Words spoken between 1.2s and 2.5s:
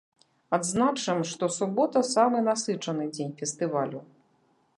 што субота самы